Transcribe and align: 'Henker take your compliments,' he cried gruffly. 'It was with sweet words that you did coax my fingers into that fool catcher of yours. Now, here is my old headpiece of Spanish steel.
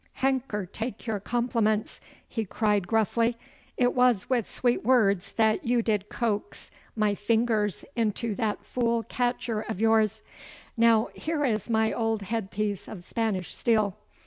'Henker 0.13 0.65
take 0.65 1.05
your 1.05 1.19
compliments,' 1.19 2.01
he 2.27 2.43
cried 2.43 2.87
gruffly. 2.87 3.37
'It 3.77 3.93
was 3.93 4.27
with 4.31 4.49
sweet 4.49 4.83
words 4.83 5.33
that 5.33 5.63
you 5.63 5.83
did 5.83 6.09
coax 6.09 6.71
my 6.95 7.13
fingers 7.13 7.85
into 7.95 8.33
that 8.33 8.63
fool 8.63 9.03
catcher 9.03 9.61
of 9.61 9.79
yours. 9.79 10.23
Now, 10.75 11.09
here 11.13 11.45
is 11.45 11.69
my 11.69 11.93
old 11.93 12.23
headpiece 12.23 12.87
of 12.87 13.03
Spanish 13.03 13.53
steel. 13.53 13.95